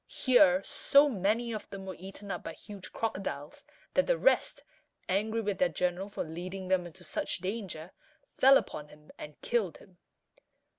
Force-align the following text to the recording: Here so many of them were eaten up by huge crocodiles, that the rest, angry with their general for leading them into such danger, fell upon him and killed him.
Here 0.07 0.63
so 0.63 1.07
many 1.07 1.51
of 1.53 1.69
them 1.69 1.85
were 1.85 1.93
eaten 1.93 2.31
up 2.31 2.43
by 2.43 2.53
huge 2.53 2.91
crocodiles, 2.91 3.63
that 3.93 4.07
the 4.07 4.17
rest, 4.17 4.63
angry 5.07 5.41
with 5.41 5.59
their 5.59 5.69
general 5.69 6.09
for 6.09 6.23
leading 6.23 6.69
them 6.69 6.87
into 6.87 7.03
such 7.03 7.37
danger, 7.37 7.91
fell 8.35 8.57
upon 8.57 8.87
him 8.87 9.11
and 9.19 9.39
killed 9.41 9.77
him. 9.77 9.99